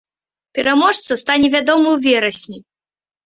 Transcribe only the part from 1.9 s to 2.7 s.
ў верасні.